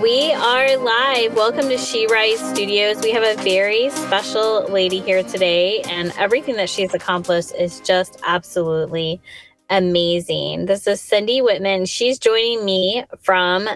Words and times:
we 0.00 0.32
are 0.32 0.76
live. 0.76 1.34
Welcome 1.34 1.68
to 1.70 1.76
She 1.76 2.06
Rise 2.06 2.38
Studios. 2.38 3.00
We 3.02 3.10
have 3.10 3.24
a 3.24 3.42
very 3.42 3.90
special 3.90 4.62
lady 4.68 5.00
here 5.00 5.24
today, 5.24 5.80
and 5.82 6.12
everything 6.16 6.54
that 6.54 6.70
she's 6.70 6.94
accomplished 6.94 7.52
is 7.58 7.80
just 7.80 8.20
absolutely 8.24 9.20
amazing. 9.70 10.66
This 10.66 10.86
is 10.86 11.00
Cindy 11.00 11.42
Whitman. 11.42 11.84
She's 11.86 12.20
joining 12.20 12.64
me 12.64 13.02
from 13.20 13.68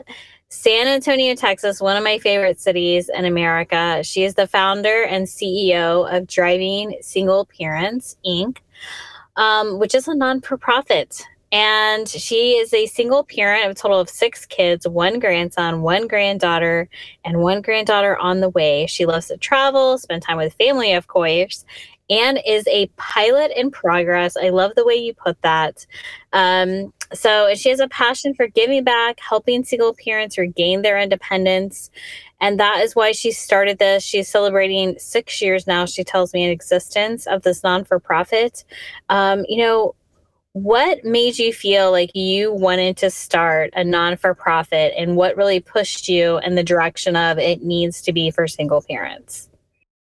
San 0.48 0.86
Antonio, 0.86 1.34
Texas, 1.34 1.80
one 1.80 1.96
of 1.96 2.04
my 2.04 2.18
favorite 2.18 2.60
cities 2.60 3.10
in 3.12 3.24
America. 3.24 4.04
She 4.04 4.22
is 4.22 4.34
the 4.34 4.46
founder 4.46 5.02
and 5.02 5.26
CEO 5.26 6.08
of 6.08 6.28
Driving 6.28 6.98
Single 7.00 7.46
Parents, 7.46 8.16
Inc., 8.24 8.58
um, 9.34 9.80
which 9.80 9.94
is 9.94 10.06
a 10.06 10.14
non 10.14 10.40
for 10.40 10.56
profit 10.56 11.26
and 11.52 12.08
she 12.08 12.52
is 12.52 12.72
a 12.72 12.86
single 12.86 13.24
parent 13.24 13.66
of 13.66 13.72
a 13.72 13.74
total 13.74 14.00
of 14.00 14.08
six 14.08 14.46
kids, 14.46 14.88
one 14.88 15.18
grandson, 15.18 15.82
one 15.82 16.08
granddaughter, 16.08 16.88
and 17.26 17.40
one 17.40 17.60
granddaughter 17.60 18.16
on 18.16 18.40
the 18.40 18.48
way. 18.48 18.86
She 18.86 19.04
loves 19.04 19.28
to 19.28 19.36
travel, 19.36 19.98
spend 19.98 20.22
time 20.22 20.38
with 20.38 20.54
family, 20.54 20.94
of 20.94 21.08
course, 21.08 21.66
and 22.08 22.40
is 22.46 22.66
a 22.68 22.86
pilot 22.96 23.52
in 23.54 23.70
progress. 23.70 24.34
I 24.34 24.48
love 24.48 24.72
the 24.76 24.84
way 24.84 24.94
you 24.94 25.12
put 25.12 25.40
that. 25.42 25.86
Um, 26.32 26.92
so 27.12 27.54
she 27.54 27.68
has 27.68 27.80
a 27.80 27.88
passion 27.88 28.32
for 28.34 28.46
giving 28.46 28.82
back, 28.82 29.20
helping 29.20 29.62
single 29.62 29.94
parents 29.94 30.38
regain 30.38 30.80
their 30.80 30.98
independence. 30.98 31.90
And 32.40 32.58
that 32.58 32.80
is 32.80 32.96
why 32.96 33.12
she 33.12 33.30
started 33.30 33.78
this. 33.78 34.02
She's 34.02 34.28
celebrating 34.28 34.98
six 34.98 35.40
years 35.42 35.66
now, 35.66 35.84
she 35.84 36.02
tells 36.02 36.32
me, 36.32 36.44
in 36.44 36.50
existence 36.50 37.26
of 37.26 37.42
this 37.42 37.62
non 37.62 37.84
for 37.84 38.00
profit. 38.00 38.64
Um, 39.10 39.44
you 39.48 39.58
know, 39.58 39.94
what 40.52 41.04
made 41.04 41.38
you 41.38 41.52
feel 41.52 41.90
like 41.90 42.14
you 42.14 42.52
wanted 42.52 42.96
to 42.98 43.10
start 43.10 43.70
a 43.74 43.84
non 43.84 44.16
for 44.16 44.34
profit 44.34 44.92
and 44.96 45.16
what 45.16 45.36
really 45.36 45.60
pushed 45.60 46.08
you 46.08 46.38
in 46.38 46.54
the 46.54 46.62
direction 46.62 47.16
of 47.16 47.38
it 47.38 47.62
needs 47.62 48.02
to 48.02 48.12
be 48.12 48.30
for 48.30 48.46
single 48.46 48.82
parents? 48.82 49.48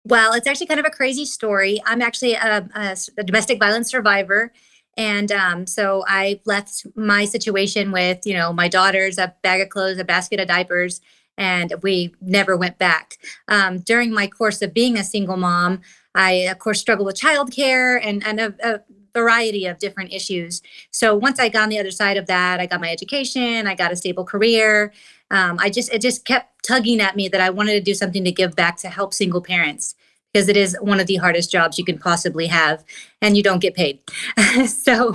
Well, 0.04 0.32
it's 0.32 0.46
actually 0.46 0.68
kind 0.68 0.80
of 0.80 0.86
a 0.86 0.90
crazy 0.90 1.26
story. 1.26 1.82
I'm 1.84 2.00
actually 2.00 2.32
a, 2.32 2.66
a, 2.74 2.96
a 3.18 3.24
domestic 3.24 3.58
violence 3.58 3.90
survivor. 3.90 4.52
And 4.96 5.30
um, 5.30 5.66
so 5.66 6.02
I 6.08 6.40
left 6.46 6.86
my 6.96 7.26
situation 7.26 7.92
with, 7.92 8.26
you 8.26 8.34
know, 8.34 8.52
my 8.52 8.68
daughters, 8.68 9.18
a 9.18 9.34
bag 9.42 9.60
of 9.60 9.68
clothes, 9.68 9.98
a 9.98 10.04
basket 10.04 10.40
of 10.40 10.48
diapers, 10.48 11.00
and 11.36 11.74
we 11.82 12.14
never 12.20 12.56
went 12.56 12.78
back. 12.78 13.18
Um, 13.48 13.78
during 13.80 14.12
my 14.12 14.26
course 14.26 14.62
of 14.62 14.74
being 14.74 14.96
a 14.96 15.04
single 15.04 15.36
mom, 15.36 15.82
I, 16.14 16.32
of 16.50 16.58
course, 16.58 16.80
struggled 16.80 17.06
with 17.06 17.20
childcare 17.20 18.00
and, 18.02 18.26
and 18.26 18.40
a, 18.40 18.54
a 18.64 18.80
variety 19.14 19.66
of 19.66 19.78
different 19.78 20.12
issues. 20.12 20.62
So 20.90 21.14
once 21.14 21.38
I 21.38 21.48
got 21.48 21.64
on 21.64 21.68
the 21.68 21.78
other 21.78 21.90
side 21.90 22.16
of 22.16 22.26
that, 22.26 22.60
I 22.60 22.66
got 22.66 22.80
my 22.80 22.90
education, 22.90 23.66
I 23.66 23.74
got 23.74 23.92
a 23.92 23.96
stable 23.96 24.24
career. 24.24 24.92
Um, 25.30 25.58
I 25.60 25.70
just 25.70 25.92
it 25.92 26.00
just 26.00 26.24
kept 26.24 26.64
tugging 26.66 27.00
at 27.00 27.16
me 27.16 27.28
that 27.28 27.40
I 27.40 27.50
wanted 27.50 27.72
to 27.72 27.80
do 27.80 27.94
something 27.94 28.24
to 28.24 28.32
give 28.32 28.54
back 28.56 28.76
to 28.78 28.88
help 28.88 29.12
single 29.12 29.42
parents 29.42 29.94
because 30.32 30.48
it 30.48 30.56
is 30.56 30.76
one 30.80 31.00
of 31.00 31.06
the 31.06 31.16
hardest 31.16 31.50
jobs 31.50 31.78
you 31.78 31.84
can 31.84 31.98
possibly 31.98 32.46
have, 32.46 32.84
and 33.22 33.36
you 33.36 33.42
don't 33.42 33.60
get 33.60 33.74
paid. 33.74 34.00
so. 34.66 35.14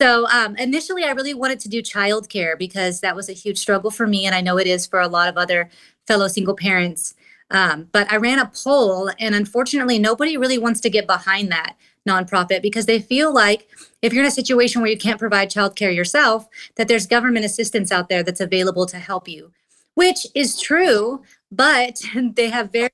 So 0.00 0.26
um, 0.28 0.56
initially, 0.56 1.04
I 1.04 1.12
really 1.12 1.34
wanted 1.34 1.60
to 1.60 1.68
do 1.68 1.80
childcare 1.80 2.58
because 2.58 3.00
that 3.00 3.14
was 3.14 3.28
a 3.28 3.32
huge 3.32 3.58
struggle 3.58 3.92
for 3.92 4.08
me, 4.08 4.26
and 4.26 4.34
I 4.34 4.40
know 4.40 4.58
it 4.58 4.66
is 4.66 4.88
for 4.88 4.98
a 4.98 5.06
lot 5.06 5.28
of 5.28 5.36
other 5.36 5.70
fellow 6.08 6.26
single 6.26 6.56
parents. 6.56 7.14
Um, 7.52 7.88
but 7.92 8.12
I 8.12 8.16
ran 8.16 8.40
a 8.40 8.50
poll, 8.52 9.10
and 9.20 9.36
unfortunately, 9.36 10.00
nobody 10.00 10.36
really 10.36 10.58
wants 10.58 10.80
to 10.80 10.90
get 10.90 11.06
behind 11.06 11.52
that 11.52 11.76
nonprofit 12.08 12.62
because 12.62 12.86
they 12.86 12.98
feel 12.98 13.32
like 13.32 13.68
if 14.02 14.12
you're 14.12 14.24
in 14.24 14.28
a 14.28 14.32
situation 14.32 14.80
where 14.80 14.90
you 14.90 14.98
can't 14.98 15.18
provide 15.18 15.50
childcare 15.50 15.94
yourself, 15.94 16.48
that 16.76 16.88
there's 16.88 17.06
government 17.06 17.44
assistance 17.44 17.90
out 17.90 18.08
there 18.08 18.22
that's 18.22 18.40
available 18.40 18.86
to 18.86 18.98
help 18.98 19.28
you, 19.28 19.50
which 19.94 20.26
is 20.34 20.60
true, 20.60 21.22
but 21.50 22.00
they 22.34 22.50
have 22.50 22.72
very 22.72 22.90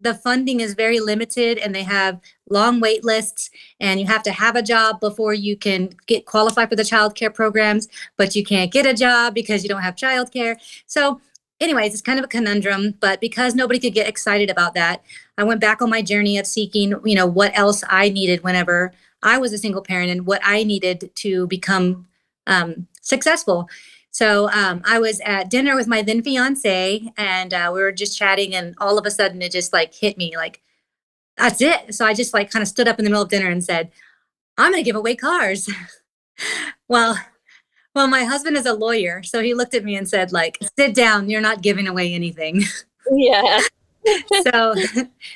the 0.00 0.14
funding 0.14 0.58
is 0.58 0.74
very 0.74 0.98
limited 0.98 1.58
and 1.58 1.72
they 1.72 1.84
have 1.84 2.20
long 2.50 2.80
wait 2.80 3.04
lists 3.04 3.50
and 3.78 4.00
you 4.00 4.06
have 4.06 4.24
to 4.24 4.32
have 4.32 4.56
a 4.56 4.62
job 4.62 4.98
before 4.98 5.32
you 5.32 5.56
can 5.56 5.88
get 6.08 6.26
qualified 6.26 6.68
for 6.68 6.74
the 6.74 6.84
child 6.84 7.14
care 7.14 7.30
programs 7.30 7.86
but 8.16 8.34
you 8.34 8.42
can't 8.44 8.72
get 8.72 8.84
a 8.84 8.94
job 8.94 9.32
because 9.32 9.62
you 9.62 9.68
don't 9.68 9.82
have 9.82 9.94
child 9.94 10.32
care 10.32 10.58
so 10.86 11.20
anyways, 11.62 11.92
it's 11.92 12.02
kind 12.02 12.18
of 12.18 12.24
a 12.24 12.28
conundrum, 12.28 12.94
but 13.00 13.20
because 13.20 13.54
nobody 13.54 13.78
could 13.78 13.94
get 13.94 14.08
excited 14.08 14.50
about 14.50 14.74
that, 14.74 15.02
I 15.38 15.44
went 15.44 15.60
back 15.60 15.80
on 15.80 15.90
my 15.90 16.02
journey 16.02 16.38
of 16.38 16.46
seeking, 16.46 16.94
you 17.04 17.14
know, 17.14 17.26
what 17.26 17.56
else 17.56 17.82
I 17.88 18.08
needed 18.08 18.44
whenever 18.44 18.92
I 19.22 19.38
was 19.38 19.52
a 19.52 19.58
single 19.58 19.82
parent 19.82 20.10
and 20.10 20.26
what 20.26 20.40
I 20.44 20.64
needed 20.64 21.10
to 21.16 21.46
become 21.46 22.06
um, 22.46 22.86
successful. 23.00 23.68
So 24.10 24.50
um, 24.50 24.82
I 24.84 24.98
was 24.98 25.20
at 25.20 25.48
dinner 25.48 25.74
with 25.74 25.88
my 25.88 26.02
then 26.02 26.22
fiance, 26.22 27.10
and 27.16 27.54
uh, 27.54 27.70
we 27.72 27.80
were 27.80 27.92
just 27.92 28.18
chatting, 28.18 28.54
and 28.54 28.74
all 28.78 28.98
of 28.98 29.06
a 29.06 29.10
sudden 29.10 29.40
it 29.40 29.52
just 29.52 29.72
like 29.72 29.94
hit 29.94 30.18
me, 30.18 30.36
like 30.36 30.60
that's 31.38 31.62
it. 31.62 31.94
So 31.94 32.04
I 32.04 32.12
just 32.12 32.34
like 32.34 32.50
kind 32.50 32.62
of 32.62 32.68
stood 32.68 32.88
up 32.88 32.98
in 32.98 33.04
the 33.04 33.10
middle 33.10 33.22
of 33.22 33.30
dinner 33.30 33.48
and 33.48 33.64
said, 33.64 33.90
"I'm 34.58 34.72
going 34.72 34.84
to 34.84 34.86
give 34.86 34.96
away 34.96 35.16
cars." 35.16 35.70
well, 36.88 37.18
well, 37.94 38.06
my 38.06 38.24
husband 38.24 38.56
is 38.58 38.66
a 38.66 38.74
lawyer, 38.74 39.22
so 39.22 39.42
he 39.42 39.54
looked 39.54 39.74
at 39.74 39.84
me 39.84 39.96
and 39.96 40.08
said, 40.08 40.32
like, 40.32 40.58
sit 40.78 40.94
down, 40.94 41.28
you're 41.28 41.40
not 41.40 41.62
giving 41.62 41.86
away 41.86 42.12
anything. 42.14 42.62
Yeah. 43.10 43.60
so 44.42 44.74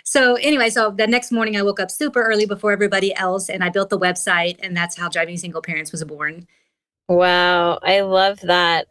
so 0.04 0.34
anyway, 0.36 0.70
so 0.70 0.90
the 0.90 1.06
next 1.06 1.32
morning 1.32 1.56
I 1.56 1.62
woke 1.62 1.80
up 1.80 1.90
super 1.90 2.22
early 2.22 2.46
before 2.46 2.72
everybody 2.72 3.14
else 3.14 3.48
and 3.48 3.62
I 3.62 3.70
built 3.70 3.90
the 3.90 3.98
website 3.98 4.58
and 4.62 4.76
that's 4.76 4.96
how 4.96 5.08
Driving 5.08 5.36
Single 5.36 5.62
Parents 5.62 5.92
was 5.92 6.04
born. 6.04 6.46
Wow, 7.08 7.78
I 7.82 8.00
love 8.00 8.40
that. 8.40 8.88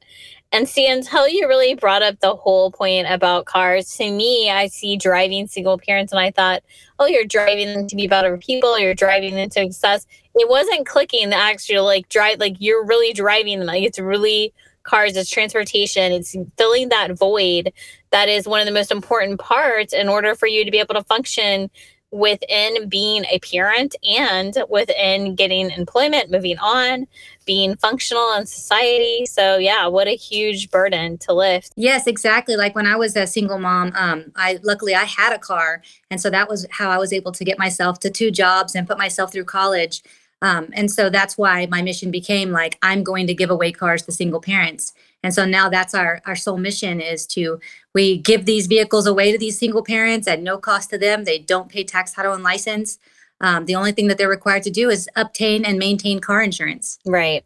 And 0.51 0.69
see, 0.69 0.89
until 0.89 1.27
you 1.27 1.49
really 1.49 1.75
brought 1.75 2.01
up 2.01 2.19
the 2.21 2.33
whole 2.33 2.71
point 2.71 3.07
about 3.09 3.45
cars, 3.45 3.93
to 3.97 4.09
me, 4.09 4.49
I 4.49 4.67
see 4.67 4.95
driving 4.95 5.47
single 5.47 5.77
parents, 5.77 6.13
and 6.13 6.19
I 6.21 6.31
thought, 6.31 6.63
oh, 6.97 7.07
you're 7.07 7.25
driving 7.25 7.73
them 7.73 7.87
to 7.87 7.95
be 7.95 8.07
better 8.07 8.37
people, 8.37 8.79
you're 8.79 8.93
driving 8.93 9.35
them 9.35 9.49
to 9.49 9.63
success. 9.63 10.07
It 10.33 10.47
wasn't 10.47 10.87
clicking 10.87 11.29
the 11.29 11.35
actual 11.35 11.83
like 11.83 12.07
drive, 12.07 12.39
like 12.39 12.55
you're 12.59 12.85
really 12.85 13.11
driving 13.11 13.59
them. 13.59 13.67
Like 13.67 13.83
it's 13.83 13.99
really 13.99 14.53
cars, 14.85 15.17
it's 15.17 15.29
transportation, 15.29 16.11
it's 16.11 16.35
filling 16.57 16.89
that 16.89 17.17
void 17.17 17.73
that 18.11 18.29
is 18.29 18.47
one 18.47 18.61
of 18.61 18.65
the 18.65 18.71
most 18.71 18.91
important 18.91 19.39
parts 19.41 19.93
in 19.93 20.07
order 20.07 20.35
for 20.35 20.47
you 20.47 20.63
to 20.63 20.71
be 20.71 20.79
able 20.79 20.95
to 20.95 21.03
function 21.03 21.69
within 22.11 22.87
being 22.87 23.25
a 23.25 23.39
parent 23.39 23.93
and 24.07 24.57
within 24.69 25.35
getting 25.35 25.69
employment, 25.71 26.31
moving 26.31 26.57
on, 26.59 27.07
being 27.45 27.75
functional 27.75 28.33
in 28.37 28.45
society. 28.45 29.25
So 29.25 29.57
yeah, 29.57 29.87
what 29.87 30.07
a 30.07 30.15
huge 30.15 30.71
burden 30.71 31.17
to 31.19 31.33
lift. 31.33 31.73
Yes, 31.75 32.07
exactly. 32.07 32.55
Like 32.55 32.73
when 32.73 32.87
I 32.87 32.95
was 32.95 33.17
a 33.17 33.27
single 33.27 33.59
mom, 33.59 33.91
um, 33.95 34.31
I 34.37 34.59
luckily 34.63 34.95
I 34.95 35.03
had 35.03 35.33
a 35.33 35.39
car, 35.39 35.81
and 36.09 36.21
so 36.21 36.29
that 36.29 36.47
was 36.47 36.65
how 36.71 36.89
I 36.89 36.97
was 36.97 37.11
able 37.11 37.33
to 37.33 37.43
get 37.43 37.59
myself 37.59 37.99
to 37.99 38.09
two 38.09 38.31
jobs 38.31 38.75
and 38.75 38.87
put 38.87 38.97
myself 38.97 39.33
through 39.33 39.45
college. 39.45 40.01
Um, 40.41 40.69
and 40.73 40.91
so 40.91 41.09
that's 41.09 41.37
why 41.37 41.65
my 41.65 41.81
mission 41.81 42.11
became 42.11 42.51
like 42.51 42.77
I'm 42.81 43.03
going 43.03 43.27
to 43.27 43.33
give 43.33 43.49
away 43.49 43.71
cars 43.71 44.03
to 44.03 44.11
single 44.11 44.41
parents. 44.41 44.93
And 45.23 45.33
so 45.33 45.45
now 45.45 45.69
that's 45.69 45.95
our 45.95 46.21
our 46.25 46.35
sole 46.35 46.57
mission 46.57 47.01
is 47.01 47.25
to 47.27 47.59
we 47.93 48.17
give 48.17 48.45
these 48.45 48.67
vehicles 48.67 49.07
away 49.07 49.31
to 49.31 49.37
these 49.37 49.57
single 49.57 49.83
parents 49.83 50.27
at 50.27 50.41
no 50.41 50.57
cost 50.57 50.89
to 50.91 50.97
them. 50.97 51.23
They 51.23 51.39
don't 51.39 51.69
pay 51.69 51.83
tax, 51.83 52.13
title, 52.13 52.33
and 52.33 52.43
license. 52.43 52.99
Um, 53.41 53.65
the 53.65 53.75
only 53.75 53.91
thing 53.91 54.07
that 54.07 54.17
they're 54.17 54.29
required 54.29 54.63
to 54.63 54.69
do 54.69 54.89
is 54.89 55.09
obtain 55.15 55.65
and 55.65 55.79
maintain 55.79 56.19
car 56.19 56.41
insurance. 56.41 56.99
Right. 57.05 57.43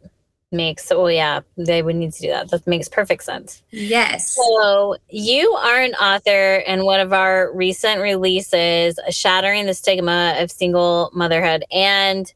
Makes 0.52 0.90
oh 0.90 1.06
yeah, 1.06 1.40
they 1.56 1.80
would 1.80 1.94
need 1.94 2.12
to 2.14 2.22
do 2.22 2.28
that. 2.28 2.50
That 2.50 2.66
makes 2.66 2.88
perfect 2.88 3.22
sense. 3.22 3.62
Yes. 3.70 4.36
So 4.36 4.96
you 5.08 5.52
are 5.52 5.80
an 5.80 5.94
author 5.94 6.64
and 6.66 6.82
one 6.82 6.98
of 6.98 7.12
our 7.12 7.52
recent 7.54 8.00
releases, 8.00 8.98
Shattering 9.10 9.66
the 9.66 9.74
Stigma 9.74 10.34
of 10.38 10.50
Single 10.50 11.12
Motherhood. 11.14 11.64
And 11.70 12.32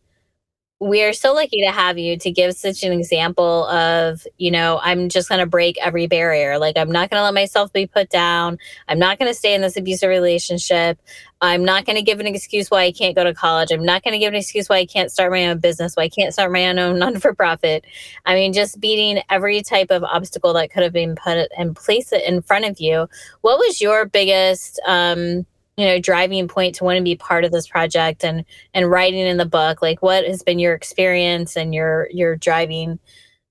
we 0.84 1.02
are 1.02 1.14
so 1.14 1.32
lucky 1.32 1.62
to 1.62 1.72
have 1.72 1.96
you 1.96 2.18
to 2.18 2.30
give 2.30 2.54
such 2.54 2.82
an 2.82 2.92
example 2.92 3.66
of, 3.68 4.26
you 4.36 4.50
know, 4.50 4.78
I'm 4.82 5.08
just 5.08 5.30
going 5.30 5.38
to 5.38 5.46
break 5.46 5.78
every 5.78 6.06
barrier. 6.06 6.58
Like, 6.58 6.76
I'm 6.76 6.92
not 6.92 7.08
going 7.08 7.20
to 7.20 7.24
let 7.24 7.32
myself 7.32 7.72
be 7.72 7.86
put 7.86 8.10
down. 8.10 8.58
I'm 8.86 8.98
not 8.98 9.18
going 9.18 9.30
to 9.30 9.34
stay 9.34 9.54
in 9.54 9.62
this 9.62 9.78
abusive 9.78 10.10
relationship. 10.10 10.98
I'm 11.40 11.64
not 11.64 11.86
going 11.86 11.96
to 11.96 12.02
give 12.02 12.20
an 12.20 12.26
excuse 12.26 12.70
why 12.70 12.82
I 12.82 12.92
can't 12.92 13.16
go 13.16 13.24
to 13.24 13.32
college. 13.32 13.72
I'm 13.72 13.84
not 13.84 14.04
going 14.04 14.12
to 14.12 14.18
give 14.18 14.34
an 14.34 14.38
excuse 14.38 14.68
why 14.68 14.76
I 14.76 14.84
can't 14.84 15.10
start 15.10 15.32
my 15.32 15.46
own 15.46 15.58
business, 15.58 15.96
why 15.96 16.02
I 16.02 16.08
can't 16.10 16.34
start 16.34 16.52
my 16.52 16.66
own 16.66 16.76
non 16.98 17.18
for 17.18 17.34
profit. 17.34 17.86
I 18.26 18.34
mean, 18.34 18.52
just 18.52 18.78
beating 18.78 19.22
every 19.30 19.62
type 19.62 19.90
of 19.90 20.04
obstacle 20.04 20.52
that 20.52 20.70
could 20.70 20.82
have 20.82 20.92
been 20.92 21.16
put 21.16 21.48
and 21.56 21.74
place 21.74 22.12
it 22.12 22.24
in 22.24 22.42
front 22.42 22.66
of 22.66 22.78
you. 22.78 23.08
What 23.40 23.56
was 23.56 23.80
your 23.80 24.04
biggest, 24.04 24.78
um, 24.86 25.46
you 25.76 25.86
know 25.86 25.98
driving 25.98 26.48
point 26.48 26.74
to 26.76 26.84
want 26.84 26.96
to 26.96 27.02
be 27.02 27.16
part 27.16 27.44
of 27.44 27.52
this 27.52 27.66
project 27.66 28.24
and 28.24 28.44
and 28.74 28.90
writing 28.90 29.26
in 29.26 29.36
the 29.36 29.46
book 29.46 29.82
like 29.82 30.02
what 30.02 30.24
has 30.24 30.42
been 30.42 30.58
your 30.58 30.74
experience 30.74 31.56
and 31.56 31.74
your 31.74 32.08
your 32.12 32.36
driving 32.36 32.98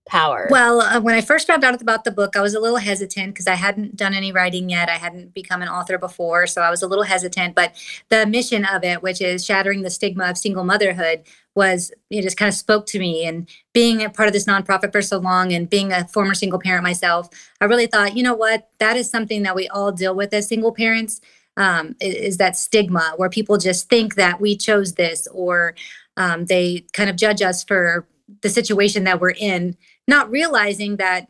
power? 0.06 0.48
Well, 0.50 0.82
uh, 0.82 1.00
when 1.00 1.16
I 1.16 1.22
first 1.22 1.48
found 1.48 1.64
out 1.64 1.80
about 1.82 2.04
the 2.04 2.12
book, 2.12 2.36
I 2.36 2.42
was 2.42 2.54
a 2.54 2.60
little 2.60 2.78
hesitant 2.78 3.34
because 3.34 3.48
I 3.48 3.56
hadn't 3.56 3.96
done 3.96 4.14
any 4.14 4.32
writing 4.32 4.70
yet. 4.70 4.90
I 4.90 4.98
hadn't 4.98 5.34
become 5.34 5.62
an 5.62 5.70
author 5.70 5.98
before, 5.98 6.48
so 6.48 6.62
I 6.62 6.70
was 6.70 6.82
a 6.82 6.88
little 6.88 7.06
hesitant. 7.06 7.56
But 7.56 7.76
the 8.10 8.26
mission 8.26 8.66
of 8.66 8.84
it, 8.84 9.02
which 9.02 9.22
is 9.22 9.46
shattering 9.46 9.82
the 9.82 9.90
stigma 9.90 10.26
of 10.26 10.38
single 10.38 10.64
motherhood, 10.64 11.24
was 11.56 11.92
it 12.10 12.22
just 12.24 12.38
kind 12.38 12.50
of 12.50 12.56
spoke 12.56 12.86
to 12.88 13.00
me. 13.00 13.26
And 13.26 13.48
being 13.74 14.04
a 14.04 14.10
part 14.10 14.28
of 14.28 14.34
this 14.34 14.46
nonprofit 14.46 14.92
for 14.92 15.02
so 15.02 15.20
long 15.20 15.54
and 15.54 15.70
being 15.70 15.92
a 15.92 16.08
former 16.08 16.34
single 16.34 16.60
parent 16.60 16.84
myself, 16.84 17.30
I 17.62 17.66
really 17.66 17.88
thought, 17.88 18.18
you 18.18 18.24
know 18.24 18.36
what, 18.36 18.70
that 18.80 18.98
is 18.98 19.10
something 19.10 19.44
that 19.44 19.56
we 19.56 19.68
all 19.70 19.92
deal 19.92 20.16
with 20.16 20.34
as 20.34 20.48
single 20.48 20.74
parents. 20.74 21.22
Um, 21.56 21.96
is, 22.02 22.38
that 22.38 22.58
stigma 22.58 23.14
where 23.18 23.30
people 23.30 23.58
just 23.58 23.88
think 23.88 24.16
that 24.16 24.42
we 24.42 24.58
chose 24.58 24.94
this 24.94 25.28
or 25.28 25.76
um, 26.18 26.46
they 26.46 26.84
kind 26.94 27.12
of 27.12 27.16
judge 27.16 27.44
us 27.44 27.64
for 27.64 28.08
the 28.42 28.50
situation 28.50 29.04
that 29.04 29.22
we're 29.22 29.36
in 29.38 29.78
not 30.08 30.32
realizing 30.32 30.98
that 30.98 31.28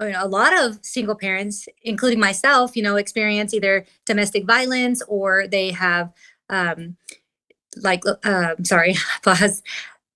you 0.00 0.10
know, 0.10 0.24
a 0.24 0.28
lot 0.28 0.56
of 0.58 0.78
single 0.82 1.14
parents, 1.14 1.68
including 1.82 2.20
myself, 2.20 2.76
you 2.76 2.82
know, 2.82 2.96
experience 2.96 3.54
either 3.54 3.86
domestic 4.04 4.44
violence 4.44 5.02
or 5.08 5.46
they 5.48 5.70
have, 5.70 6.12
um, 6.50 6.96
like, 7.82 8.02
uh, 8.24 8.54
sorry, 8.62 8.96
pause. 9.22 9.62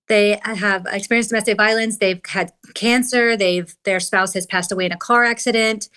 They 0.07 0.39
have 0.43 0.85
experienced 0.91 1.29
domestic 1.29 1.57
violence. 1.57 1.97
They've 1.97 2.21
had 2.27 2.51
cancer. 2.73 3.37
They've 3.37 3.73
their 3.85 4.01
spouse 4.01 4.33
has 4.33 4.45
passed 4.45 4.71
away 4.71 4.85
in 4.85 4.91
a 4.91 4.97
car 4.97 5.23
accident. 5.23 5.87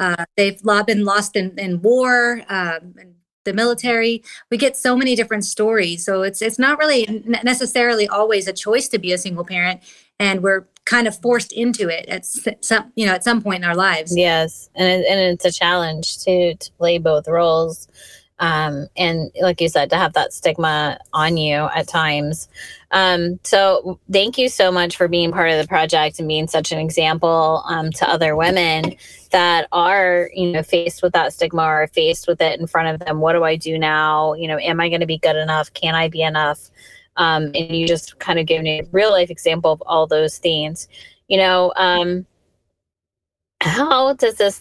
Uh, 0.00 0.24
they've 0.36 0.60
been 0.86 1.04
lost 1.04 1.36
in, 1.36 1.58
in 1.58 1.80
war. 1.82 2.42
Um, 2.48 2.94
the 3.44 3.52
military. 3.52 4.22
We 4.50 4.56
get 4.56 4.76
so 4.76 4.96
many 4.96 5.14
different 5.14 5.44
stories. 5.44 6.04
So 6.04 6.22
it's 6.22 6.42
it's 6.42 6.58
not 6.58 6.78
really 6.78 7.22
necessarily 7.44 8.08
always 8.08 8.48
a 8.48 8.52
choice 8.52 8.88
to 8.88 8.98
be 8.98 9.12
a 9.12 9.18
single 9.18 9.44
parent 9.44 9.80
and 10.18 10.42
we're 10.42 10.66
kind 10.84 11.06
of 11.06 11.18
forced 11.20 11.52
into 11.52 11.88
it 11.88 12.06
at 12.08 12.26
some 12.26 12.92
you 12.94 13.06
know 13.06 13.12
at 13.12 13.24
some 13.24 13.42
point 13.42 13.62
in 13.62 13.68
our 13.68 13.76
lives. 13.76 14.16
Yes 14.16 14.70
and 14.74 14.88
it, 14.88 15.06
and 15.06 15.20
it's 15.20 15.44
a 15.44 15.52
challenge 15.52 16.18
to 16.24 16.54
to 16.54 16.72
play 16.72 16.98
both 16.98 17.28
roles 17.28 17.88
um, 18.40 18.88
and 18.96 19.30
like 19.40 19.60
you 19.60 19.68
said 19.68 19.90
to 19.90 19.96
have 19.96 20.12
that 20.14 20.32
stigma 20.32 20.98
on 21.12 21.36
you 21.36 21.54
at 21.74 21.86
times. 21.86 22.48
Um, 22.90 23.38
so 23.44 23.98
thank 24.10 24.38
you 24.38 24.48
so 24.48 24.72
much 24.72 24.96
for 24.96 25.08
being 25.08 25.32
part 25.32 25.50
of 25.50 25.58
the 25.58 25.68
project 25.68 26.18
and 26.18 26.28
being 26.28 26.48
such 26.48 26.72
an 26.72 26.78
example 26.78 27.62
um, 27.66 27.90
to 27.92 28.08
other 28.08 28.34
women 28.34 28.96
that 29.30 29.68
are 29.72 30.30
you 30.34 30.52
know 30.52 30.62
faced 30.62 31.02
with 31.02 31.12
that 31.12 31.32
stigma 31.32 31.62
or 31.62 31.86
faced 31.88 32.26
with 32.26 32.40
it 32.40 32.58
in 32.58 32.66
front 32.66 32.88
of 32.88 33.06
them. 33.06 33.20
What 33.20 33.32
do 33.34 33.44
i 33.44 33.56
do 33.56 33.78
now? 33.78 34.34
You 34.34 34.48
know 34.48 34.58
am 34.58 34.80
i 34.80 34.88
going 34.88 35.00
to 35.00 35.06
be 35.06 35.18
good 35.18 35.36
enough? 35.36 35.72
Can 35.72 35.94
i 35.94 36.08
be 36.08 36.22
enough? 36.22 36.70
Um, 37.16 37.44
and 37.54 37.76
you 37.76 37.86
just 37.86 38.18
kind 38.18 38.40
of 38.40 38.46
gave 38.46 38.62
me 38.62 38.80
a 38.80 38.86
real 38.90 39.10
life 39.10 39.30
example 39.30 39.70
of 39.70 39.82
all 39.86 40.06
those 40.08 40.38
things. 40.38 40.88
You 41.28 41.38
know, 41.38 41.72
um, 41.76 42.26
how 43.60 44.12
does 44.14 44.34
this 44.34 44.60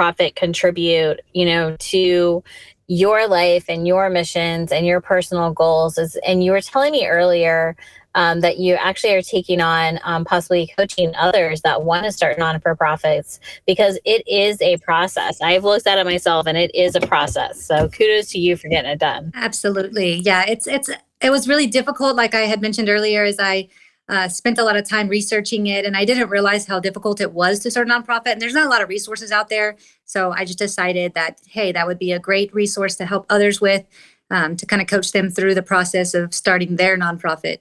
non-profit 0.00 0.36
contribute, 0.36 1.20
you 1.32 1.44
know, 1.44 1.76
to 1.78 2.42
your 2.86 3.28
life 3.28 3.66
and 3.68 3.86
your 3.86 4.10
missions 4.10 4.72
and 4.72 4.86
your 4.86 5.00
personal 5.00 5.52
goals? 5.52 5.98
Is 5.98 6.18
and 6.26 6.42
you 6.42 6.52
were 6.52 6.60
telling 6.60 6.92
me 6.92 7.06
earlier 7.06 7.76
um, 8.14 8.40
that 8.40 8.58
you 8.58 8.74
actually 8.74 9.14
are 9.14 9.22
taking 9.22 9.60
on 9.60 10.00
um, 10.02 10.24
possibly 10.24 10.72
coaching 10.76 11.14
others 11.16 11.60
that 11.62 11.84
want 11.84 12.04
to 12.04 12.12
start 12.12 12.38
non 12.38 12.58
for 12.60 12.74
profits 12.74 13.38
because 13.66 13.98
it 14.04 14.26
is 14.26 14.60
a 14.62 14.78
process. 14.78 15.40
I've 15.40 15.64
looked 15.64 15.86
at 15.86 15.98
it 15.98 16.04
myself 16.04 16.46
and 16.46 16.58
it 16.58 16.74
is 16.74 16.96
a 16.96 17.00
process. 17.00 17.62
So 17.62 17.88
kudos 17.88 18.30
to 18.30 18.38
you 18.38 18.56
for 18.56 18.68
getting 18.68 18.90
it 18.90 18.98
done. 18.98 19.30
Absolutely. 19.34 20.14
Yeah, 20.14 20.44
it's 20.48 20.66
it's 20.66 20.90
it 21.20 21.30
was 21.30 21.46
really 21.46 21.66
difficult. 21.66 22.16
Like 22.16 22.34
I 22.34 22.40
had 22.40 22.62
mentioned 22.62 22.88
earlier, 22.88 23.24
as 23.24 23.36
I 23.38 23.68
uh, 24.10 24.28
spent 24.28 24.58
a 24.58 24.64
lot 24.64 24.76
of 24.76 24.86
time 24.86 25.08
researching 25.08 25.68
it, 25.68 25.84
and 25.86 25.96
I 25.96 26.04
didn't 26.04 26.30
realize 26.30 26.66
how 26.66 26.80
difficult 26.80 27.20
it 27.20 27.32
was 27.32 27.60
to 27.60 27.70
start 27.70 27.88
a 27.88 27.92
nonprofit. 27.92 28.32
And 28.32 28.42
there's 28.42 28.54
not 28.54 28.66
a 28.66 28.68
lot 28.68 28.82
of 28.82 28.88
resources 28.88 29.30
out 29.30 29.48
there, 29.48 29.76
so 30.04 30.32
I 30.32 30.44
just 30.44 30.58
decided 30.58 31.14
that 31.14 31.40
hey, 31.46 31.70
that 31.70 31.86
would 31.86 31.98
be 31.98 32.10
a 32.10 32.18
great 32.18 32.52
resource 32.52 32.96
to 32.96 33.06
help 33.06 33.24
others 33.30 33.60
with, 33.60 33.86
um, 34.30 34.56
to 34.56 34.66
kind 34.66 34.82
of 34.82 34.88
coach 34.88 35.12
them 35.12 35.30
through 35.30 35.54
the 35.54 35.62
process 35.62 36.12
of 36.12 36.34
starting 36.34 36.74
their 36.74 36.98
nonprofit, 36.98 37.58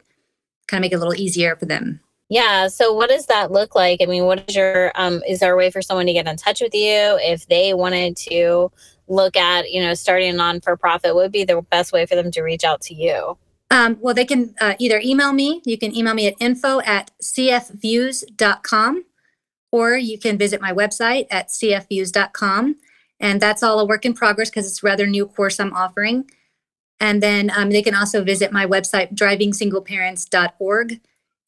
kind 0.67 0.79
of 0.79 0.81
make 0.81 0.91
it 0.91 0.95
a 0.95 0.99
little 0.99 1.15
easier 1.15 1.55
for 1.55 1.67
them. 1.67 1.99
Yeah. 2.29 2.67
So, 2.67 2.93
what 2.93 3.09
does 3.09 3.27
that 3.27 3.51
look 3.51 3.75
like? 3.75 4.01
I 4.01 4.07
mean, 4.07 4.25
what 4.25 4.49
is 4.49 4.55
your 4.55 4.91
um, 4.95 5.21
is 5.27 5.39
there 5.39 5.53
a 5.53 5.57
way 5.57 5.69
for 5.69 5.83
someone 5.83 6.07
to 6.07 6.13
get 6.13 6.27
in 6.27 6.35
touch 6.35 6.61
with 6.61 6.73
you 6.73 7.19
if 7.21 7.47
they 7.47 7.75
wanted 7.75 8.17
to 8.17 8.71
look 9.07 9.35
at 9.37 9.71
you 9.71 9.81
know 9.81 9.93
starting 9.93 10.31
a 10.31 10.33
non 10.33 10.61
for 10.61 10.75
profit? 10.75 11.13
What 11.13 11.25
would 11.25 11.31
be 11.31 11.43
the 11.43 11.61
best 11.69 11.91
way 11.91 12.07
for 12.07 12.15
them 12.15 12.31
to 12.31 12.41
reach 12.41 12.63
out 12.63 12.81
to 12.81 12.95
you? 12.95 13.37
Um, 13.71 13.97
well, 14.01 14.13
they 14.13 14.25
can 14.25 14.55
uh, 14.59 14.73
either 14.79 14.99
email 15.03 15.31
me. 15.31 15.61
You 15.65 15.77
can 15.77 15.95
email 15.95 16.13
me 16.13 16.27
at 16.27 16.35
info 16.39 16.81
at 16.81 17.11
cfviews.com, 17.21 19.05
or 19.71 19.97
you 19.97 20.17
can 20.17 20.37
visit 20.37 20.61
my 20.61 20.73
website 20.73 21.27
at 21.29 21.49
cfviews.com. 21.49 22.75
And 23.19 23.41
that's 23.41 23.61
all 23.61 23.79
a 23.79 23.85
work 23.85 24.05
in 24.05 24.13
progress 24.13 24.49
because 24.49 24.65
it's 24.65 24.81
a 24.81 24.85
rather 24.85 25.05
new 25.05 25.25
course 25.25 25.59
I'm 25.59 25.73
offering. 25.73 26.29
And 26.99 27.21
then 27.21 27.51
um, 27.55 27.69
they 27.69 27.81
can 27.81 27.95
also 27.95 28.23
visit 28.23 28.51
my 28.51 28.65
website, 28.65 29.13
driving 29.13 29.51
drivingsingleparents.org 29.51 30.99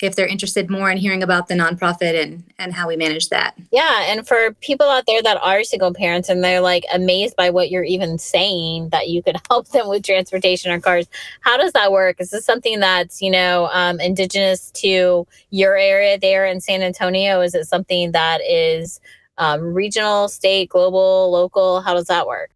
if 0.01 0.15
they're 0.15 0.27
interested 0.27 0.69
more 0.69 0.89
in 0.89 0.98
hearing 0.98 1.24
about 1.24 1.48
the 1.48 1.53
nonprofit 1.53 2.21
and 2.21 2.44
and 2.57 2.74
how 2.74 2.88
we 2.88 2.95
manage 2.95 3.30
that. 3.30 3.56
Yeah, 3.71 4.06
and 4.07 4.27
for 4.27 4.53
people 4.62 4.88
out 4.88 5.06
there 5.07 5.21
that 5.21 5.38
are 5.42 5.63
single 5.63 5.94
parents 5.94 6.30
and 6.30 6.44
they're 6.44 6.62
like 6.62 6.86
amazed 6.94 7.36
by 7.36 7.50
what 7.50 7.69
you're 7.69 7.83
even 7.83 8.18
saying 8.18 8.89
that 8.89 9.09
you 9.09 9.24
could 9.24 9.38
help 9.50 9.69
them 9.69 9.88
with 9.88 10.03
transportation 10.03 10.71
or 10.71 10.80
cars, 10.80 11.07
how 11.42 11.57
does 11.57 11.74
that 11.74 11.92
work? 11.92 12.19
Is 12.19 12.31
this 12.31 12.45
something 12.45 12.80
that's 12.80 13.21
you 13.21 13.31
know 13.31 13.69
um, 13.71 14.00
indigenous 14.00 14.71
to 14.71 15.27
your 15.50 15.77
area 15.77 16.18
there 16.19 16.45
in 16.45 16.62
San 16.62 16.81
Antonio? 16.81 17.42
Is 17.42 17.56
it 17.56 17.65
something 17.65 18.12
that 18.12 18.42
is 18.48 19.00
um, 19.38 19.74
regional, 19.74 20.27
state, 20.27 20.69
global, 20.69 21.31
local? 21.31 21.81
How 21.81 21.94
does 21.94 22.07
that 22.07 22.27
work? 22.27 22.51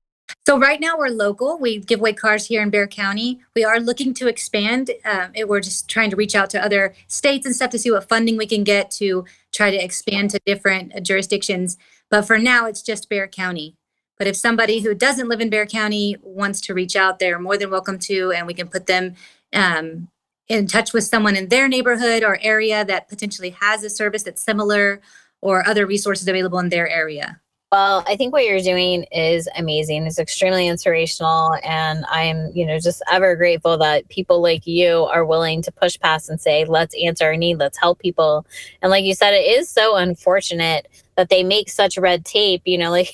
So 0.46 0.60
right 0.60 0.80
now 0.80 0.96
we're 0.96 1.10
local. 1.10 1.58
We 1.58 1.80
give 1.80 2.00
away 2.00 2.14
cars 2.14 2.46
here 2.46 2.62
in 2.62 2.70
Bexar 2.70 2.88
County. 2.88 3.40
We 3.56 3.64
are 3.64 3.80
looking 3.80 4.14
to 4.16 4.28
expand. 4.28 4.92
Um, 5.04 5.32
it, 5.34 5.50
we're 5.50 5.60
just 5.60 5.90
trying 5.90 6.12
to 6.12 6.16
reach 6.16 6.36
out 6.36 6.52
to 6.52 6.64
other 6.64 6.94
states 7.08 7.48
and 7.48 7.56
stuff 7.56 7.72
to 7.72 7.80
see 7.80 7.90
what 7.90 8.08
funding 8.08 8.38
we 8.38 8.46
can 8.46 8.64
get 8.64 8.92
to 8.92 9.26
try 9.52 9.72
to 9.72 9.84
expand 9.84 10.30
to 10.32 10.40
different 10.46 10.96
uh, 10.96 11.00
jurisdictions. 11.00 11.78
But 12.12 12.24
for 12.24 12.38
now, 12.38 12.68
it's 12.68 12.84
just 12.84 13.10
Bexar 13.10 13.30
County. 13.30 13.76
But 14.20 14.28
if 14.28 14.36
somebody 14.36 14.82
who 14.82 14.94
doesn't 14.94 15.28
live 15.28 15.42
in 15.42 15.50
Bexar 15.50 15.66
County 15.66 16.16
wants 16.22 16.62
to 16.62 16.76
reach 16.76 16.96
out, 16.96 17.18
they're 17.18 17.40
more 17.40 17.58
than 17.58 17.72
welcome 17.72 17.98
to, 18.00 18.32
and 18.32 18.46
we 18.46 18.54
can 18.54 18.68
put 18.68 18.86
them 18.86 19.16
um, 19.52 20.10
in 20.48 20.68
touch 20.68 20.94
with 20.94 21.06
someone 21.06 21.36
in 21.36 21.50
their 21.50 21.68
neighborhood 21.68 22.24
or 22.24 22.38
area 22.42 22.86
that 22.86 23.10
potentially 23.10 23.50
has 23.62 23.84
a 23.84 23.90
service 23.90 24.22
that's 24.22 24.44
similar 24.44 25.02
or 25.42 25.68
other 25.68 25.88
resources 25.88 26.28
available 26.28 26.60
in 26.60 26.70
their 26.70 26.88
area. 26.88 27.42
Well, 27.72 28.04
I 28.08 28.16
think 28.16 28.32
what 28.32 28.46
you're 28.46 28.62
doing 28.62 29.04
is 29.12 29.50
amazing. 29.58 30.06
It's 30.06 30.20
extremely 30.20 30.68
inspirational. 30.68 31.58
And 31.64 32.06
I'm, 32.10 32.52
you 32.54 32.66
know, 32.66 32.80
just 32.80 33.02
ever 33.12 33.36
grateful 33.36 33.78
that 33.80 34.08
people 34.08 34.42
like 34.42 34.68
you 34.68 35.06
are 35.06 35.26
willing 35.26 35.62
to 35.64 35.72
push 35.72 36.00
past 36.00 36.30
and 36.30 36.40
say, 36.40 36.64
let's 36.66 36.96
answer 37.04 37.26
our 37.26 37.36
need, 37.36 37.58
let's 37.58 37.78
help 37.78 38.00
people. 38.00 38.46
And 38.82 38.92
like 38.92 39.04
you 39.04 39.16
said, 39.16 39.34
it 39.34 39.46
is 39.46 39.68
so 39.68 39.96
unfortunate 39.96 40.88
that 41.18 41.30
they 41.30 41.44
make 41.44 41.70
such 41.70 41.98
red 41.98 42.24
tape. 42.24 42.62
You 42.66 42.78
know, 42.78 42.92
like 42.92 43.12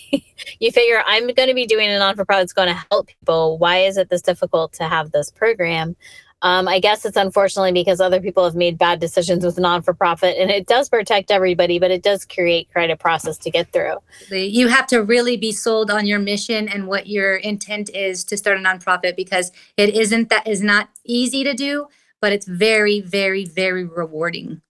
you 0.60 0.72
figure 0.72 1.02
I'm 1.08 1.28
going 1.34 1.50
to 1.50 1.56
be 1.56 1.66
doing 1.66 1.90
a 1.90 1.98
non 1.98 2.16
for 2.16 2.26
profit 2.26 2.44
that's 2.44 2.54
going 2.54 2.68
to 2.68 2.86
help 2.92 3.08
people. 3.08 3.58
Why 3.58 3.78
is 3.80 3.98
it 3.98 4.10
this 4.10 4.22
difficult 4.22 4.74
to 4.74 4.84
have 4.84 5.12
this 5.12 5.32
program? 5.32 5.96
Um, 6.44 6.68
I 6.68 6.80
guess 6.80 7.06
it's 7.06 7.18
unfortunately 7.18 7.72
because 7.72 8.02
other 8.02 8.20
people 8.20 8.44
have 8.44 8.56
made 8.56 8.78
bad 8.78 9.00
decisions 9.00 9.46
with 9.46 9.60
non 9.60 9.82
for 9.82 9.94
profit, 9.94 10.38
and 10.40 10.50
it 10.50 10.66
does 10.66 10.90
protect 10.90 11.30
everybody, 11.30 11.78
but 11.78 11.92
it 11.92 12.02
does 12.02 12.26
create 12.26 12.72
quite 12.72 12.90
a 12.90 12.96
process 12.98 13.38
to 13.40 13.52
get 13.52 13.72
through. 13.72 13.98
You 14.32 14.68
have 14.68 14.88
to 14.88 15.04
really 15.04 15.38
be 15.38 15.52
sold 15.52 15.92
on 15.92 16.08
your 16.08 16.20
mission 16.20 16.68
and 16.68 16.88
what 16.88 17.08
your 17.08 17.36
intent 17.36 17.90
is 17.94 18.24
to 18.26 18.38
start 18.38 18.58
a 18.58 18.62
nonprofit 18.62 19.16
because 19.16 19.52
it 19.78 19.90
isn't 19.90 20.30
that 20.30 20.48
is 20.48 20.62
not 20.62 20.90
easy 21.06 21.44
to 21.44 21.54
do, 21.54 21.88
but 22.22 22.34
it's 22.34 22.48
very, 22.48 23.02
very, 23.02 23.46
very 23.46 23.84
rewarding. 23.84 24.62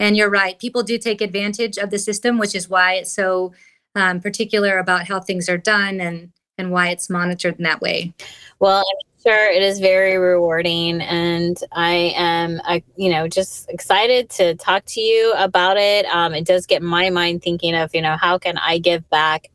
And 0.00 0.16
you're 0.16 0.30
right, 0.30 0.58
people 0.58 0.82
do 0.82 0.98
take 0.98 1.20
advantage 1.20 1.76
of 1.76 1.90
the 1.90 1.98
system, 1.98 2.38
which 2.38 2.54
is 2.54 2.68
why 2.68 2.94
it's 2.94 3.12
so 3.12 3.52
um, 3.94 4.20
particular 4.20 4.78
about 4.78 5.06
how 5.06 5.20
things 5.20 5.48
are 5.48 5.58
done 5.58 6.00
and 6.00 6.32
and 6.56 6.72
why 6.72 6.88
it's 6.88 7.08
monitored 7.08 7.56
in 7.56 7.62
that 7.62 7.80
way. 7.80 8.12
Well, 8.58 8.84
Sure, 9.28 9.50
it 9.50 9.60
is 9.60 9.78
very 9.78 10.16
rewarding, 10.16 11.02
and 11.02 11.62
I 11.70 12.14
am, 12.16 12.62
uh, 12.64 12.80
you 12.96 13.10
know, 13.10 13.28
just 13.28 13.68
excited 13.68 14.30
to 14.30 14.54
talk 14.54 14.86
to 14.86 15.02
you 15.02 15.34
about 15.36 15.76
it. 15.76 16.06
Um, 16.06 16.32
it 16.32 16.46
does 16.46 16.64
get 16.64 16.80
my 16.80 17.10
mind 17.10 17.42
thinking 17.42 17.74
of, 17.74 17.94
you 17.94 18.00
know, 18.00 18.16
how 18.16 18.38
can 18.38 18.56
I 18.56 18.78
give 18.78 19.06
back 19.10 19.50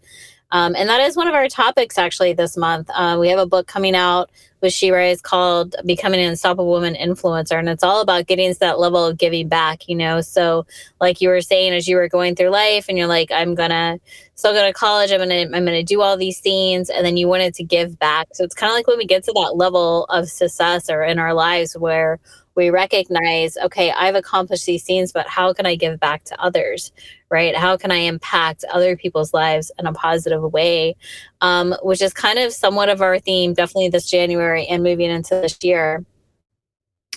um, 0.53 0.75
and 0.75 0.87
that 0.87 1.01
is 1.01 1.17
one 1.17 1.27
of 1.27 1.33
our 1.33 1.47
topics 1.47 1.97
actually 1.97 2.33
this 2.33 2.55
month. 2.55 2.87
Uh, 2.93 3.17
we 3.19 3.27
have 3.29 3.39
a 3.39 3.45
book 3.47 3.65
coming 3.65 3.95
out 3.95 4.29
with 4.61 4.71
She 4.71 4.91
Rise 4.91 5.19
called 5.19 5.75
Becoming 5.83 6.21
an 6.21 6.29
Unstoppable 6.29 6.69
Woman 6.69 6.93
Influencer. 6.93 7.57
And 7.57 7.67
it's 7.67 7.83
all 7.83 8.01
about 8.01 8.27
getting 8.27 8.53
to 8.53 8.59
that 8.59 8.77
level 8.77 9.03
of 9.03 9.17
giving 9.17 9.47
back, 9.47 9.89
you 9.89 9.95
know? 9.95 10.21
So, 10.21 10.67
like 11.01 11.21
you 11.21 11.29
were 11.29 11.41
saying, 11.41 11.73
as 11.73 11.87
you 11.87 11.95
were 11.95 12.07
going 12.07 12.35
through 12.35 12.49
life 12.49 12.85
and 12.87 12.99
you're 12.99 13.07
like, 13.07 13.31
I'm 13.31 13.55
going 13.55 13.71
to 13.71 13.99
still 14.35 14.53
go 14.53 14.63
to 14.63 14.71
college, 14.71 15.11
I'm 15.11 15.27
going 15.27 15.29
to, 15.29 15.57
I'm 15.57 15.65
going 15.65 15.77
to 15.77 15.83
do 15.83 16.01
all 16.01 16.17
these 16.17 16.39
things. 16.39 16.91
And 16.91 17.03
then 17.03 17.17
you 17.17 17.27
wanted 17.27 17.55
to 17.55 17.63
give 17.63 17.97
back. 17.97 18.27
So 18.33 18.43
it's 18.43 18.55
kind 18.55 18.69
of 18.69 18.75
like 18.75 18.85
when 18.85 18.99
we 18.99 19.07
get 19.07 19.23
to 19.23 19.33
that 19.33 19.55
level 19.55 20.05
of 20.05 20.29
success 20.29 20.87
or 20.87 21.01
in 21.01 21.17
our 21.17 21.33
lives 21.33 21.75
where 21.75 22.19
we 22.55 22.69
recognize, 22.69 23.57
okay, 23.57 23.91
I've 23.91 24.15
accomplished 24.15 24.65
these 24.65 24.83
things, 24.83 25.11
but 25.11 25.27
how 25.27 25.53
can 25.53 25.65
I 25.65 25.75
give 25.75 25.99
back 25.99 26.23
to 26.25 26.41
others? 26.41 26.91
Right? 27.29 27.55
How 27.55 27.77
can 27.77 27.91
I 27.91 27.97
impact 27.97 28.63
other 28.71 28.95
people's 28.95 29.33
lives 29.33 29.71
in 29.79 29.87
a 29.87 29.93
positive 29.93 30.43
way? 30.53 30.95
Um, 31.41 31.75
which 31.81 32.01
is 32.01 32.13
kind 32.13 32.39
of 32.39 32.53
somewhat 32.53 32.89
of 32.89 33.01
our 33.01 33.19
theme, 33.19 33.53
definitely 33.53 33.89
this 33.89 34.09
January 34.09 34.67
and 34.67 34.83
moving 34.83 35.09
into 35.09 35.35
this 35.35 35.57
year 35.63 36.05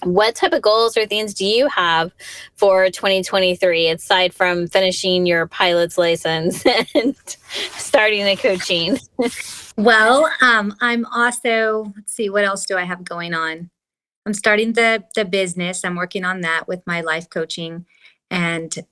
what 0.03 0.35
type 0.35 0.53
of 0.53 0.63
goals 0.63 0.97
or 0.97 1.07
things 1.07 1.33
do 1.33 1.45
you 1.45 1.69
have 1.69 2.13
for 2.55 2.91
2023 2.91 3.89
aside 3.89 4.35
from 4.35 4.67
finishing 4.67 5.27
your 5.27 5.47
pilot's 5.47 5.97
license 5.97 6.65
and 6.95 7.17
starting 7.79 8.25
the 8.25 8.37
coaching 8.37 8.99
well 9.77 10.31
um, 10.43 10.75
i'm 10.81 11.07
also 11.07 11.93
let's 11.97 12.13
see 12.13 12.29
what 12.29 12.45
else 12.45 12.67
do 12.67 12.77
i 12.77 12.85
have 12.85 13.05
going 13.05 13.33
on 13.33 13.71
i'm 14.27 14.35
starting 14.35 14.75
the 14.75 15.03
the 15.15 15.25
business 15.25 15.85
i'm 15.85 15.97
working 15.97 16.25
on 16.25 16.43
that 16.43 16.69
with 16.69 16.87
my 16.87 17.01
life 17.01 17.31
coaching 17.31 17.87
and 18.31 18.85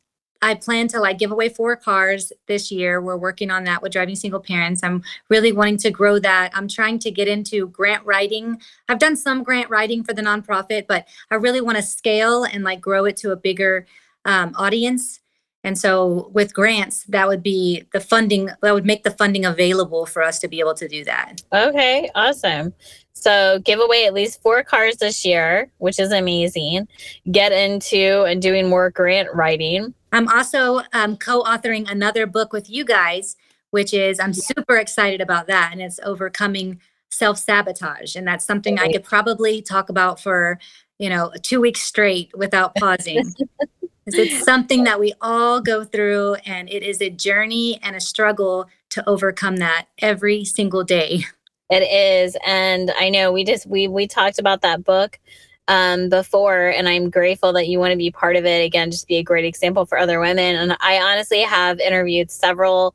I 0.44 0.54
plan 0.54 0.88
to 0.88 1.00
like 1.00 1.18
give 1.18 1.32
away 1.32 1.48
four 1.48 1.74
cars 1.74 2.30
this 2.48 2.70
year. 2.70 3.00
We're 3.00 3.16
working 3.16 3.50
on 3.50 3.64
that 3.64 3.82
with 3.82 3.92
driving 3.92 4.14
single 4.14 4.40
parents. 4.40 4.82
I'm 4.84 5.02
really 5.30 5.52
wanting 5.52 5.78
to 5.78 5.90
grow 5.90 6.18
that. 6.18 6.50
I'm 6.54 6.68
trying 6.68 6.98
to 6.98 7.10
get 7.10 7.28
into 7.28 7.68
grant 7.68 8.04
writing. 8.04 8.60
I've 8.90 8.98
done 8.98 9.16
some 9.16 9.42
grant 9.42 9.70
writing 9.70 10.04
for 10.04 10.12
the 10.12 10.20
nonprofit, 10.20 10.86
but 10.86 11.08
I 11.30 11.36
really 11.36 11.62
want 11.62 11.78
to 11.78 11.82
scale 11.82 12.44
and 12.44 12.62
like 12.62 12.82
grow 12.82 13.06
it 13.06 13.16
to 13.18 13.32
a 13.32 13.36
bigger 13.36 13.86
um, 14.26 14.52
audience. 14.56 15.20
And 15.64 15.78
so 15.78 16.30
with 16.34 16.54
grants, 16.54 17.04
that 17.04 17.26
would 17.26 17.42
be 17.42 17.84
the 17.92 18.00
funding, 18.00 18.50
that 18.60 18.74
would 18.74 18.84
make 18.84 19.02
the 19.02 19.10
funding 19.10 19.46
available 19.46 20.04
for 20.04 20.22
us 20.22 20.38
to 20.40 20.48
be 20.48 20.60
able 20.60 20.74
to 20.74 20.86
do 20.86 21.04
that. 21.04 21.42
Okay, 21.52 22.10
awesome. 22.14 22.74
So 23.14 23.58
give 23.64 23.80
away 23.80 24.06
at 24.06 24.12
least 24.12 24.42
four 24.42 24.62
cars 24.62 24.98
this 24.98 25.24
year, 25.24 25.70
which 25.78 25.98
is 25.98 26.12
amazing. 26.12 26.86
Get 27.32 27.52
into 27.52 28.24
and 28.24 28.42
doing 28.42 28.68
more 28.68 28.90
grant 28.90 29.30
writing. 29.32 29.94
I'm 30.12 30.28
also 30.28 30.82
um, 30.92 31.16
co-authoring 31.16 31.90
another 31.90 32.26
book 32.26 32.52
with 32.52 32.68
you 32.68 32.84
guys, 32.84 33.36
which 33.70 33.94
is 33.94 34.20
I'm 34.20 34.34
super 34.34 34.76
excited 34.76 35.22
about 35.22 35.46
that, 35.46 35.70
and 35.72 35.80
it's 35.80 35.98
overcoming 36.04 36.80
self-sabotage, 37.08 38.14
and 38.16 38.26
that's 38.26 38.44
something 38.44 38.78
I 38.78 38.92
could 38.92 39.04
probably 39.04 39.62
talk 39.62 39.88
about 39.88 40.20
for 40.20 40.58
you 40.98 41.08
know 41.08 41.32
two 41.42 41.60
weeks 41.60 41.80
straight 41.80 42.30
without 42.36 42.74
pausing. 42.74 43.24
it's 44.06 44.44
something 44.44 44.84
that 44.84 45.00
we 45.00 45.14
all 45.20 45.60
go 45.60 45.84
through, 45.84 46.34
and 46.46 46.68
it 46.68 46.82
is 46.82 47.00
a 47.00 47.10
journey 47.10 47.78
and 47.82 47.96
a 47.96 48.00
struggle 48.00 48.66
to 48.90 49.08
overcome 49.08 49.56
that 49.56 49.86
every 49.98 50.44
single 50.44 50.84
day. 50.84 51.24
It 51.70 51.82
is, 51.82 52.36
and 52.46 52.92
I 53.00 53.08
know 53.08 53.32
we 53.32 53.42
just 53.42 53.66
we 53.66 53.88
we 53.88 54.06
talked 54.06 54.38
about 54.38 54.60
that 54.60 54.84
book 54.84 55.18
um, 55.66 56.08
before, 56.08 56.68
and 56.68 56.88
I'm 56.88 57.08
grateful 57.10 57.52
that 57.54 57.68
you 57.68 57.78
want 57.78 57.92
to 57.92 57.96
be 57.96 58.10
part 58.10 58.36
of 58.36 58.44
it. 58.44 58.64
Again, 58.64 58.90
just 58.90 59.08
be 59.08 59.16
a 59.16 59.22
great 59.22 59.44
example 59.44 59.86
for 59.86 59.98
other 59.98 60.20
women. 60.20 60.56
And 60.56 60.76
I 60.80 61.00
honestly 61.00 61.40
have 61.40 61.80
interviewed 61.80 62.30
several 62.30 62.94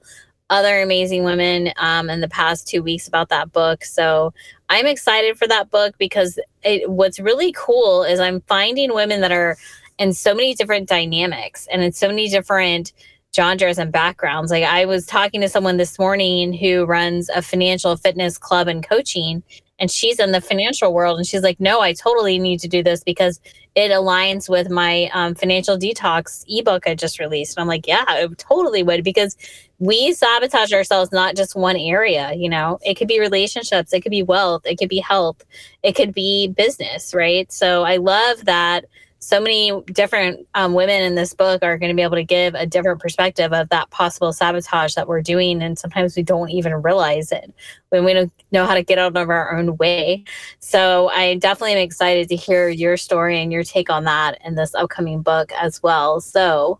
other 0.49 0.81
amazing 0.81 1.23
women 1.23 1.71
um, 1.77 2.09
in 2.09 2.21
the 2.21 2.27
past 2.27 2.67
two 2.67 2.81
weeks 2.81 3.07
about 3.07 3.29
that 3.29 3.51
book. 3.51 3.83
So 3.83 4.33
I'm 4.69 4.85
excited 4.85 5.37
for 5.37 5.47
that 5.47 5.69
book 5.69 5.95
because 5.97 6.39
it, 6.63 6.89
what's 6.89 7.19
really 7.19 7.51
cool 7.55 8.03
is 8.03 8.19
I'm 8.19 8.41
finding 8.41 8.93
women 8.93 9.21
that 9.21 9.31
are 9.31 9.57
in 9.99 10.13
so 10.13 10.33
many 10.33 10.55
different 10.55 10.87
dynamics 10.89 11.67
and 11.71 11.83
in 11.83 11.91
so 11.91 12.07
many 12.07 12.29
different 12.29 12.93
genres 13.35 13.77
and 13.77 13.91
backgrounds. 13.91 14.49
Like 14.49 14.63
I 14.63 14.85
was 14.85 15.05
talking 15.05 15.41
to 15.41 15.49
someone 15.49 15.77
this 15.77 15.99
morning 15.99 16.53
who 16.53 16.85
runs 16.85 17.29
a 17.29 17.41
financial 17.41 17.95
fitness 17.95 18.37
club 18.37 18.67
and 18.67 18.87
coaching, 18.87 19.43
and 19.77 19.91
she's 19.91 20.19
in 20.19 20.31
the 20.31 20.41
financial 20.41 20.93
world, 20.93 21.17
and 21.17 21.27
she's 21.27 21.43
like, 21.43 21.59
"No, 21.59 21.81
I 21.81 21.93
totally 21.93 22.39
need 22.39 22.59
to 22.61 22.67
do 22.67 22.81
this 22.81 23.03
because 23.03 23.39
it 23.75 23.91
aligns 23.91 24.49
with 24.49 24.69
my 24.69 25.09
um, 25.13 25.35
financial 25.35 25.77
detox 25.77 26.43
ebook 26.47 26.87
I 26.87 26.95
just 26.95 27.19
released." 27.19 27.55
And 27.55 27.61
I'm 27.61 27.67
like, 27.67 27.87
"Yeah, 27.87 28.03
it 28.07 28.37
totally 28.37 28.83
would," 28.83 29.03
because 29.03 29.37
we 29.77 30.11
sabotage 30.13 30.73
ourselves 30.73 31.11
not 31.11 31.35
just 31.35 31.55
one 31.55 31.77
area. 31.77 32.33
You 32.33 32.49
know, 32.49 32.79
it 32.83 32.95
could 32.95 33.07
be 33.07 33.19
relationships, 33.19 33.93
it 33.93 34.01
could 34.01 34.11
be 34.11 34.23
wealth, 34.23 34.63
it 34.65 34.77
could 34.77 34.89
be 34.89 34.99
health, 34.99 35.45
it 35.83 35.95
could 35.95 36.13
be 36.13 36.47
business, 36.47 37.13
right? 37.13 37.51
So 37.51 37.83
I 37.83 37.97
love 37.97 38.45
that 38.45 38.85
so 39.19 39.39
many 39.41 39.81
different 39.87 40.47
um, 40.55 40.73
women 40.73 41.01
in 41.01 41.15
this 41.15 41.33
book 41.33 41.61
are 41.61 41.77
going 41.77 41.89
to 41.89 41.95
be 41.95 42.01
able 42.01 42.15
to 42.15 42.23
give 42.23 42.55
a 42.55 42.65
different 42.65 43.01
perspective 43.01 43.51
of 43.51 43.67
that 43.69 43.89
possible 43.89 44.31
sabotage 44.31 44.95
that 44.95 45.07
we're 45.07 45.21
doing 45.21 45.61
and 45.61 45.77
sometimes 45.77 46.15
we 46.15 46.23
don't 46.23 46.49
even 46.49 46.73
realize 46.81 47.31
it 47.31 47.53
when 47.89 48.05
we 48.05 48.13
don't 48.13 48.31
know 48.51 48.65
how 48.65 48.73
to 48.73 48.83
get 48.83 48.97
out 48.97 49.15
of 49.15 49.29
our 49.29 49.57
own 49.57 49.75
way. 49.77 50.23
So 50.59 51.09
i 51.09 51.35
definitely 51.35 51.73
am 51.73 51.79
excited 51.79 52.29
to 52.29 52.35
hear 52.35 52.69
your 52.69 52.95
story 52.95 53.41
and 53.41 53.51
your 53.51 53.63
take 53.63 53.89
on 53.89 54.05
that 54.05 54.39
in 54.45 54.55
this 54.55 54.73
upcoming 54.73 55.21
book 55.21 55.51
as 55.59 55.83
well. 55.83 56.21
So 56.21 56.79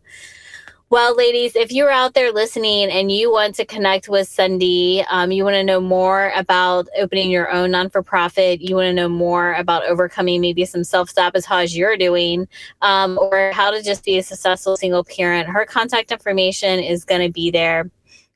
well, 0.92 1.16
ladies, 1.16 1.56
if 1.56 1.72
you're 1.72 1.92
out 1.92 2.16
there 2.16 2.32
listening 2.32 2.90
and 2.90 3.12
you 3.12 3.32
want 3.32 3.54
to 3.56 3.66
connect 3.66 4.10
with 4.10 4.28
Cindy, 4.28 5.04
um, 5.12 5.32
you 5.32 5.44
want 5.44 5.54
to 5.54 5.64
know 5.64 5.80
more 5.80 6.32
about 6.36 6.88
opening 6.98 7.30
your 7.30 7.52
own 7.52 7.70
non 7.70 7.92
for 7.92 8.02
profit, 8.02 8.60
you 8.60 8.76
want 8.76 8.88
to 8.88 8.94
know 8.94 9.08
more 9.08 9.54
about 9.54 9.86
overcoming 9.86 10.42
maybe 10.42 10.66
some 10.66 10.84
self 10.84 11.12
sabotage 11.12 11.76
you're 11.76 11.96
doing, 11.96 12.48
um, 12.82 13.20
or 13.20 13.52
how 13.54 13.70
to 13.70 13.84
just 13.84 14.04
be 14.04 14.18
a 14.18 14.24
successful 14.24 14.76
single 14.78 15.04
parent, 15.04 15.48
her 15.48 15.64
contact 15.64 16.12
information 16.12 16.80
is 16.80 17.06
going 17.06 17.22
to 17.22 17.32
be 17.32 17.52
there. 17.52 17.92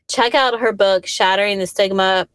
Check 0.08 0.36
out 0.36 0.60
her 0.60 0.74
book, 0.74 1.08
Shattering 1.08 1.58
the 1.58 1.66
Stigma 1.66 2.28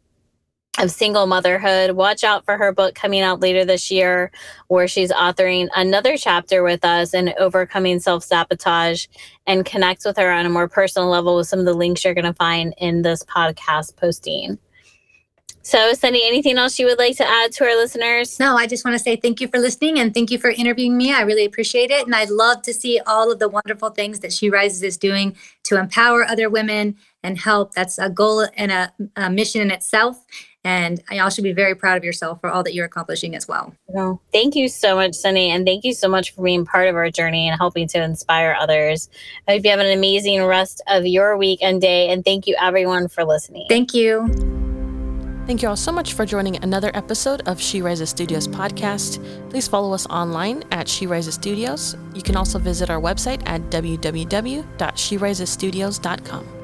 of 0.78 0.90
single 0.90 1.26
motherhood. 1.26 1.92
Watch 1.92 2.24
out 2.24 2.44
for 2.44 2.56
her 2.56 2.72
book 2.72 2.94
coming 2.94 3.20
out 3.20 3.40
later 3.40 3.64
this 3.64 3.90
year, 3.90 4.30
where 4.68 4.88
she's 4.88 5.12
authoring 5.12 5.68
another 5.74 6.16
chapter 6.16 6.62
with 6.62 6.84
us 6.84 7.14
in 7.14 7.34
overcoming 7.38 8.00
self 8.00 8.24
sabotage 8.24 9.06
and 9.46 9.64
connect 9.64 10.04
with 10.04 10.16
her 10.16 10.30
on 10.30 10.46
a 10.46 10.50
more 10.50 10.68
personal 10.68 11.08
level 11.08 11.36
with 11.36 11.48
some 11.48 11.58
of 11.58 11.64
the 11.64 11.74
links 11.74 12.04
you're 12.04 12.14
going 12.14 12.24
to 12.24 12.34
find 12.34 12.74
in 12.78 13.02
this 13.02 13.22
podcast 13.24 13.96
posting. 13.96 14.58
So, 15.68 15.92
Cindy, 15.92 16.22
anything 16.24 16.56
else 16.56 16.78
you 16.78 16.86
would 16.86 16.98
like 16.98 17.18
to 17.18 17.28
add 17.28 17.52
to 17.52 17.64
our 17.64 17.76
listeners? 17.76 18.40
No, 18.40 18.56
I 18.56 18.66
just 18.66 18.86
want 18.86 18.96
to 18.96 18.98
say 18.98 19.16
thank 19.16 19.38
you 19.38 19.48
for 19.48 19.58
listening 19.58 19.98
and 19.98 20.14
thank 20.14 20.30
you 20.30 20.38
for 20.38 20.48
interviewing 20.48 20.96
me. 20.96 21.12
I 21.12 21.20
really 21.20 21.44
appreciate 21.44 21.90
it. 21.90 22.06
And 22.06 22.14
I'd 22.14 22.30
love 22.30 22.62
to 22.62 22.72
see 22.72 23.00
all 23.06 23.30
of 23.30 23.38
the 23.38 23.50
wonderful 23.50 23.90
things 23.90 24.20
that 24.20 24.32
She 24.32 24.48
Rises 24.48 24.82
is 24.82 24.96
doing 24.96 25.36
to 25.64 25.78
empower 25.78 26.24
other 26.24 26.48
women 26.48 26.96
and 27.22 27.36
help. 27.36 27.74
That's 27.74 27.98
a 27.98 28.08
goal 28.08 28.46
and 28.56 28.72
a, 28.72 28.92
a 29.16 29.28
mission 29.28 29.60
in 29.60 29.70
itself. 29.70 30.24
And 30.68 31.02
I 31.08 31.20
also 31.20 31.40
be 31.40 31.54
very 31.54 31.74
proud 31.74 31.96
of 31.96 32.04
yourself 32.04 32.42
for 32.42 32.50
all 32.50 32.62
that 32.62 32.74
you're 32.74 32.84
accomplishing 32.84 33.34
as 33.34 33.48
well. 33.48 33.74
Well, 33.86 34.20
thank 34.32 34.54
you 34.54 34.68
so 34.68 34.96
much, 34.96 35.14
Sunny. 35.14 35.48
And 35.48 35.64
thank 35.64 35.82
you 35.82 35.94
so 35.94 36.10
much 36.10 36.34
for 36.34 36.42
being 36.42 36.66
part 36.66 36.88
of 36.88 36.94
our 36.94 37.10
journey 37.10 37.48
and 37.48 37.56
helping 37.56 37.88
to 37.88 38.02
inspire 38.02 38.52
others. 38.52 39.08
I 39.48 39.52
hope 39.52 39.64
you 39.64 39.70
have 39.70 39.80
an 39.80 39.90
amazing 39.90 40.44
rest 40.44 40.82
of 40.86 41.06
your 41.06 41.38
week 41.38 41.60
and 41.62 41.80
day. 41.80 42.10
And 42.10 42.22
thank 42.22 42.46
you, 42.46 42.54
everyone, 42.60 43.08
for 43.08 43.24
listening. 43.24 43.64
Thank 43.70 43.94
you. 43.94 44.28
Thank 45.46 45.62
you 45.62 45.70
all 45.70 45.76
so 45.76 45.90
much 45.90 46.12
for 46.12 46.26
joining 46.26 46.62
another 46.62 46.90
episode 46.92 47.48
of 47.48 47.58
She 47.58 47.80
Rises 47.80 48.10
Studios 48.10 48.46
podcast. 48.46 49.24
Please 49.48 49.66
follow 49.66 49.94
us 49.94 50.04
online 50.08 50.64
at 50.70 50.86
She 50.86 51.06
Rises 51.06 51.32
Studios. 51.32 51.96
You 52.14 52.20
can 52.20 52.36
also 52.36 52.58
visit 52.58 52.90
our 52.90 53.00
website 53.00 53.40
at 53.46 53.62
www.sherisesstudios.com. 53.70 56.57